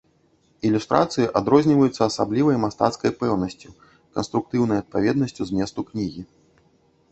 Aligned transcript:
Ілюстрацыі 0.69 1.27
адрозніваюцца 1.41 1.99
асаблівай 2.05 2.57
мастацкай 2.65 3.11
пэўнасцю, 3.21 3.69
канструктыўнай 4.19 4.77
адпаведнасцю 4.87 5.41
зместу 5.53 5.89
кнігі. 5.93 6.21